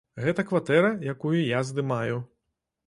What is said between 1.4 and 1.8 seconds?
я